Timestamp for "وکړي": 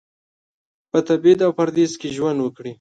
2.41-2.69